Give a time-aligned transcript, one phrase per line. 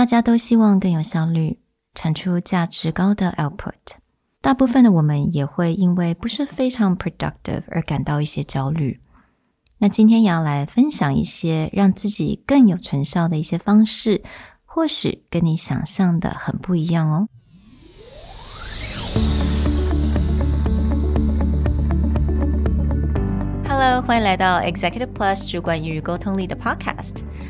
[0.00, 1.58] 大家都希望更有效率，
[1.94, 3.74] 产出价值高的 output。
[4.40, 8.98] 大部分的我们也会因为不是非常 productive 而感到一些焦虑。
[9.76, 14.22] 那今天也要来分享一些让自己更有成效的一些方式，
[14.64, 17.28] 或许跟你想象的很不一样哦。
[23.68, 27.16] Hello，欢迎来到 Executive Plus 主管与沟通力的 Podcast。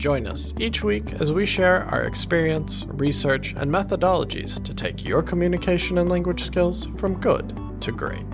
[0.00, 5.22] Join us each week as we share our experience, research, and methodologies to take your
[5.22, 8.26] communication and language skills from good to great.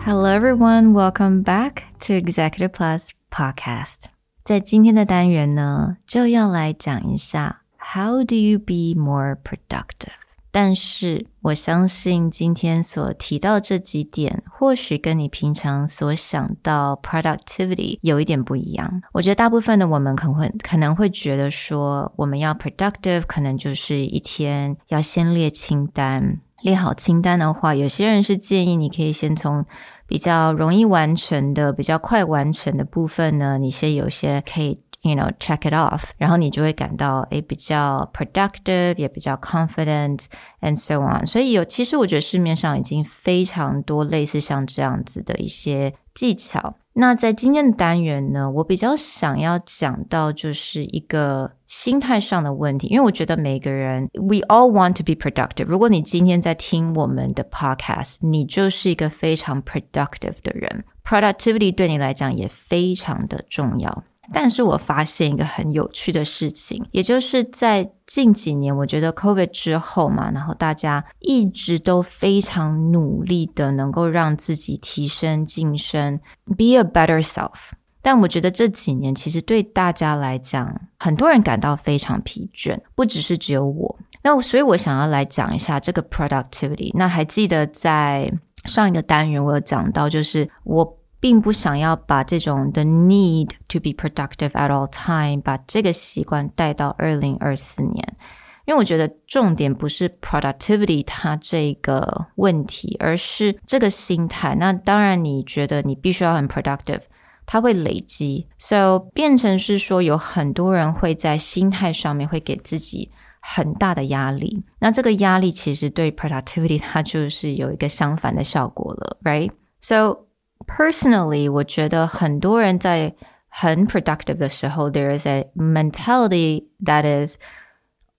[0.00, 0.92] Hello, everyone.
[0.92, 4.10] Welcome back to Executive Plus Podcast.
[4.42, 10.17] 在今天的单元呢，就要来讲一下 How do you be more productive?
[10.51, 19.01] 但是我相信今天所提到这几点，或许跟你平常所想到 productivity 有一点不一样。
[19.13, 26.39] 我觉得大部分的我们可能会可能会觉得说，我们要 productive，可能就是一天要先列清单。
[26.61, 29.65] 列好清单的话，有些人是建议你可以先从
[30.05, 34.81] 比较容易完成的、比较快完成的部分呢，你先有些可以。
[35.06, 40.24] You know, check it off，然后你就会感到诶比较 productive，也比较 confident
[40.62, 41.26] and so on。
[41.26, 46.76] 所以有，其实我觉得市面上已经非常多类似像这样子的一些技巧。
[46.94, 55.66] 那在今天的单元呢，我比较想要讲到就是一个心态上的问题，因为我觉得每个人 we all want to be productive。
[55.66, 64.04] 如果你今天在听我们的 podcast，你就是一个非常 productive 的人，productivity 对你来讲也非常的重要。
[64.31, 76.19] 但是我发现一个很有趣的事情，也就是在近几年，我觉得 COVID 之后嘛，然后大家一直都非常努力的能够让自己提升晋升
[76.57, 77.71] ，be a better self。
[78.01, 83.99] 但我觉得这几年其实对大家来讲，很多人感到非常疲倦，不只是只有我。
[84.21, 86.91] 那所以我想要来讲一下这个 productivity。
[86.95, 88.31] 那还记得在
[88.65, 90.98] 上一个单元我有讲到，就是我。
[91.19, 98.17] 并不想要把这种 the need to be productive at all time 把这个习惯带到二零二四年，
[98.65, 104.55] 因为我觉得重点不是 productivity 它这个问题，而是这个心态。
[104.55, 107.01] 那当然，你觉得你必须要很 productive，
[107.45, 114.63] 它会累积，so 变成是说有很多人会在心态上面会给自己很大的压力。
[114.79, 120.28] 那这个压力其实对 productivity 它就是有一个相反的效果了，right？So
[120.66, 123.14] Personally，我觉得很多人在
[123.48, 127.38] 很 productive 的时候，there is a mentality that is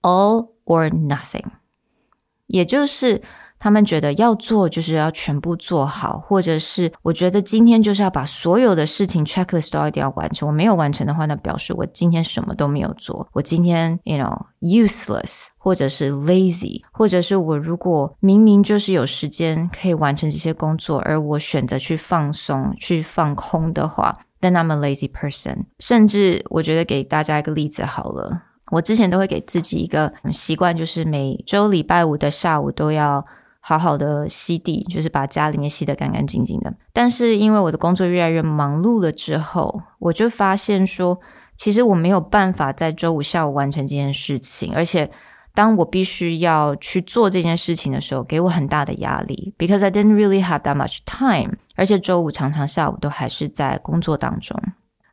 [0.02, 1.44] all or nothing，
[2.46, 3.22] 也就是。
[3.63, 10.47] 他们觉得要做就是要全部做好，或者是我觉得今天就是要把所有的事情 checklist 都一定要完成。
[10.47, 13.27] 我没有完成的话，那表示我今天什么都没有做。
[13.33, 25.65] 我今天 you know useless，或者是 lazy，或者是我如果明明就是有时间可以完成这些工作，而我选择去放松、去放空的话，then I'm a lazy person。
[25.77, 33.23] 甚至我觉得给大家一个例子好了，我之前都会给自己一个习惯，就是每周礼拜五的下午都要。
[33.61, 36.73] 好好的吸地，就是把家里面吸得干干净净的。
[36.91, 41.19] 但是因为我的工作越来越忙碌了之后，我就发现说，
[41.55, 44.73] 其实我没有办法在周五下午完成这件事情。
[44.75, 45.09] 而且
[45.53, 51.57] 当我必须要去做这件事情的时候，给我很大的压力，because I didn't really have that much time。
[51.75, 54.59] 而且周五常常下午都还是在工作当中。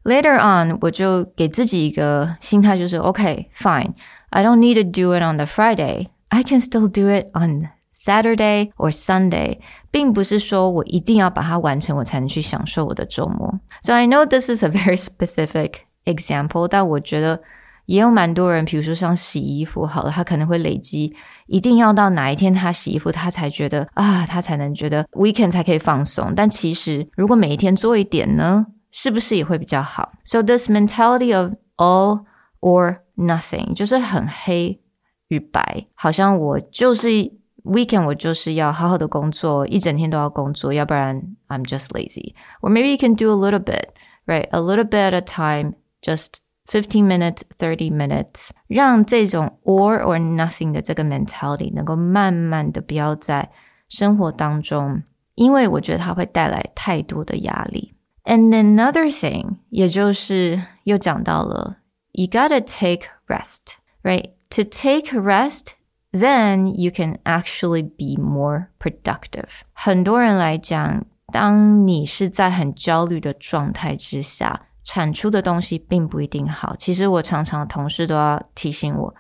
[0.05, 3.93] Later on，我就给自己一个心态，就是 OK, fine,
[4.31, 6.07] I don't need to do it on the Friday.
[6.29, 9.59] I can still do it on Saturday or Sunday，
[9.91, 13.61] 并不是说我一定要把它完成，我才能去享受我的周末。
[13.83, 15.73] So I know this is a very specific
[16.05, 17.41] example，但我觉得
[17.87, 21.15] 也有蛮多人，比如说像洗衣服，好了，他可能会累积，
[21.47, 26.33] 一定要到哪一天他洗衣服，他才觉得啊，他才能觉得 weekend 才可以放松。
[26.37, 32.25] 但其实如果每一天做一点呢，是不是也会比较好？So this mentality of all
[32.61, 34.81] or nothing，就是很黑
[35.29, 37.38] 与白，好像我就是。
[37.68, 42.34] Weekend 我就是要好好的工作，一整天都要工作，要不然 I'm just lazy.
[42.62, 43.90] Or maybe you can do a little bit,
[44.26, 44.50] right?
[44.52, 51.04] A little bit at a time, just 15 minutes, 30 minutes，让这种 all or nothing 的这个
[51.04, 53.50] mentality 能够慢慢的不要在
[53.88, 55.04] 生活当中，
[55.36, 57.94] 因为我觉得它会带来太多的压力。
[58.26, 61.78] And another thing，也就是又讲到了，
[62.12, 64.32] you gotta take rest, right?
[64.52, 65.74] To take rest,
[66.12, 69.50] then you can actually be more productive.
[69.74, 76.76] 很多人来讲，当你是在很焦虑的状态之下，产出的东西并不一定好。
[76.78, 79.16] 其实我常常同事都要提醒我，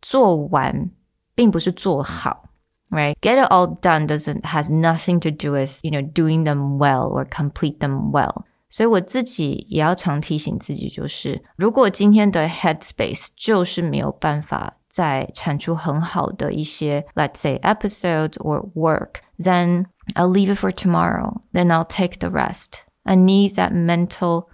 [0.00, 0.90] 做完
[1.34, 2.44] 并不是做好。
[2.90, 3.16] Right?
[3.20, 7.02] Get it all done doesn't has nothing to do with, you know, doing them well
[7.02, 8.44] or complete them well.
[8.72, 21.40] 所以我自己也要常提醒自己，就是如果今天的 headspace 就是没有办法再产出很好的一些，let's say episodes or work, then I'll leave it for tomorrow.
[21.52, 22.80] Then I'll take the rest.
[23.04, 24.48] I need that mental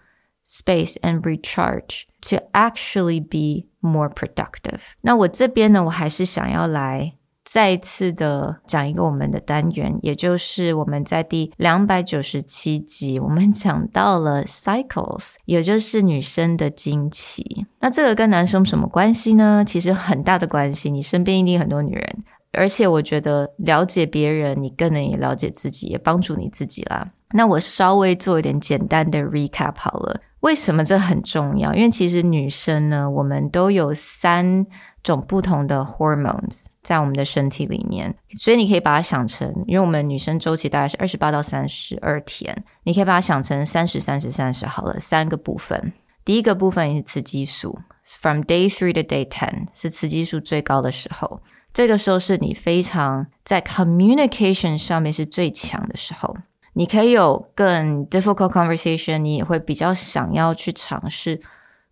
[0.44, 4.80] space and recharge to actually be more productive.
[5.00, 7.14] 那我这边呢，我还是想要来。
[7.51, 17.65] 再一次的讲一个我们的单元，也就是我们在第两百九十七集，我们讲到了 cycles，也就是女生的经期。
[17.79, 19.63] 那这个跟男生什么关系呢？
[19.65, 20.91] 其实很大的关系。
[20.91, 22.23] 你身边一定很多女人，
[22.53, 27.09] 而且我觉得了解别人，你更能也了解自己，也帮助你自己啦。
[27.33, 30.21] 那我稍微做一点简单的 recap 好了。
[30.41, 31.73] 为什么这很重要？
[31.73, 34.65] 因为其实女生呢，我们都有三
[35.03, 45.93] 种不同的 hormones 在我们的身体里面，所以你可以把它想成，因为我们女生周期大概是二十八到三十二天，你可以把它想成三十、三十、三十好了，三个部分。
[46.25, 51.41] 第一个部分是雌激素，from day three to day ten 是雌激素最高的时候，
[51.73, 56.37] 这个时候是你非常在 communication 上面是最强的时候，
[56.73, 61.41] 你可以有更 difficult conversation，你也会比较想要去尝试。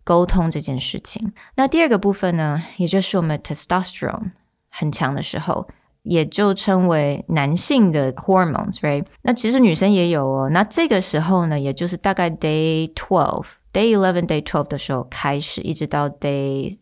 [0.08, 4.30] 沟通这件事情，那第二个部分呢，也就是我们 testosterone
[4.70, 5.68] 很强的时候，
[6.02, 9.04] 也就称为男性的 hormones，right？
[9.20, 10.48] 那其实女生也有哦。
[10.48, 16.74] 那这个时候呢，也就是大概 day twelve、day eleven、day twelve 的时候开始，一直到 day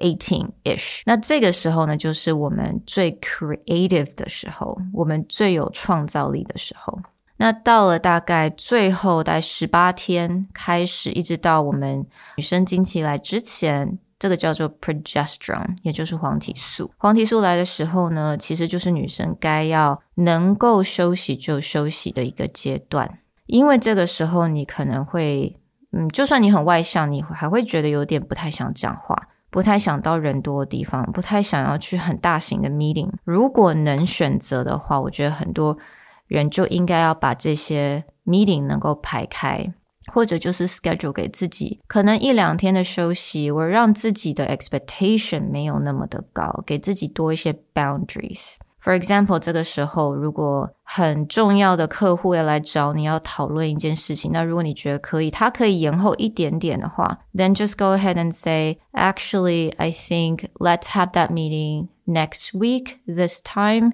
[0.00, 1.00] eighteen ish。
[1.04, 6.96] 那这个时候呢，就是我们最 creative 的时候，我们最有创造力的时候。
[7.40, 12.04] 那到了大概最后大概十八天开始，一直到我们
[12.36, 16.90] 女生经期来之前，这个叫做 progesterone，也就是黄体素。
[16.96, 25.56] 黄体素来的时候呢，其实就是女生该要能够休息就休息的一个阶段，因为这个时候你可能会，
[25.92, 29.16] 嗯，就算你很外向，你还会觉得有点不太想讲话，
[29.48, 33.12] 不太想到人多的地方，不太想要去很大型的 meeting。
[33.22, 35.78] 如果能选择的话，我觉得很多。
[36.27, 39.73] 人就应该要把这些 meeting 能够排开，
[40.13, 60.87] 或者就是 schedule 给自己可能一两天的休息，我让自己的 expectation 没有那么的高，给自己多一些 boundaries。For example，这个时候如果很重要的客户要来找你要讨论一件事情，那如果你觉得可以，他可以延后一点点的话，then just go ahead and say, actually, I think let's
[60.87, 63.93] have that meeting next week this time.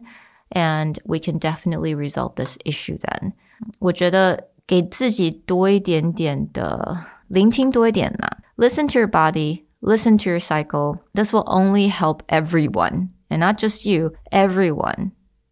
[0.49, 3.33] And we can definitely resolve this issue then.
[3.79, 8.27] 我觉得给自己多一点点的聆听多一点呐。
[8.57, 10.99] Listen to your body, listen to your cycle.
[11.13, 15.11] This will only help everyone, and not just you, everyone.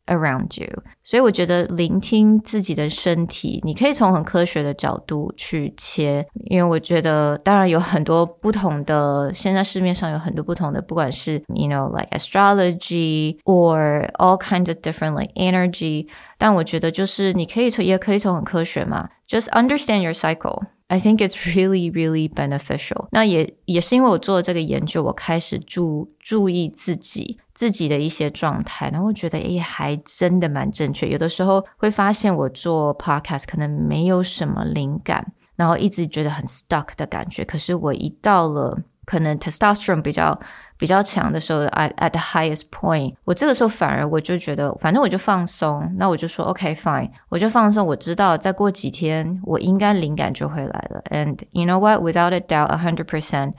[0.10, 16.07] Around you， 所以我觉得聆听自己的身体，你可以从很科学的角度去切，因为我觉得当然有很多不同的，现在市面上有很多不同的，不管是 you know like astrology or all kinds of different like energy，
[16.39, 20.63] 但我觉得就是你可以从也可以从很科学嘛，just understand your cycle。
[20.89, 23.07] I think it's really, really beneficial.
[23.13, 37.45] 那也也是因为我做了这个研究，我开始注注意自己自己的一些状态，然后我觉得诶，还真的蛮正有的时候会发现我做 podcast 可能没有什么灵感，然后一直觉得很 stuck 的感觉。
[37.45, 40.39] 可是我一到了可能 testosterone 比较。
[40.79, 47.87] 比较强的时候，at at the highest point，我这个时候反而我就觉得，反正我就放松，那我就说 OK fine，我就放松。
[47.87, 51.01] 我知道再过几天，我应该灵感就会来了。
[51.11, 52.01] And you know what?
[52.01, 53.53] Without a doubt, a hundred percent,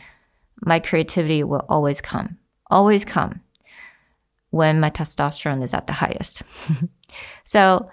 [0.58, 3.36] my creativity will always come, always come
[4.52, 6.42] when my testosterone is at the highest.
[7.45, 7.89] So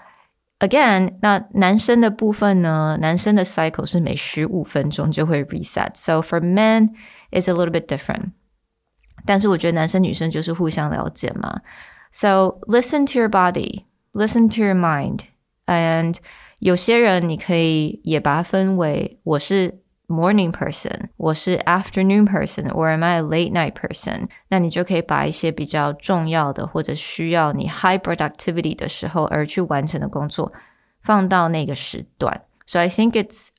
[0.59, 2.97] again，那男生的部分呢？
[3.01, 5.91] 男生的 cycle 是每十五分钟就会 reset.
[5.95, 6.89] So for men,
[7.31, 8.31] it's a little bit different.
[9.25, 11.61] 但是我觉得男生女生就是互相了解嘛。
[12.11, 15.21] So listen to your body, listen to your mind,
[15.65, 16.15] and
[16.59, 24.27] 有些人你可以也把它分为我是 morning person，我是 afternoon person，or am I a late night person？
[24.49, 30.53] 那你就可以把一些比较重要的或者需要你 high productivity 的时候而去完成的工作
[31.01, 32.43] 放到那个时段。
[32.67, 33.49] So I think it's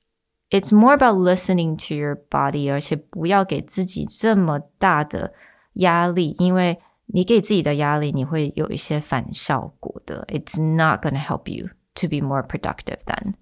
[0.50, 5.32] it's more about listening to your body，而且不要给自己这么大的
[5.74, 10.24] 压力，因为你给自己的压力，你会有一些反效果的。
[10.28, 13.34] It's not gonna help you to be more productive then.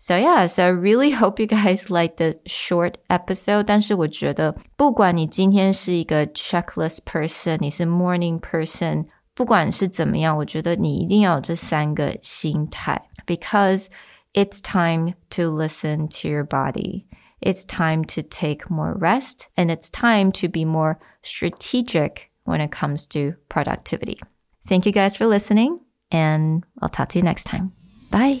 [0.00, 3.64] So yeah, so I really hope you guys like the short episode.
[3.64, 13.86] 但是我觉得，不管你今天是一个 checklist person，你是 morning person，不管是怎么样，我觉得你一定要有这三个心态，because
[14.34, 17.06] it's time to listen to your body.
[17.40, 22.70] It's time to take more rest, and it's time to be more strategic when it
[22.70, 24.18] comes to productivity.
[24.68, 27.72] Thank you guys for listening, and I'll talk to you next time.
[28.10, 28.40] Bye.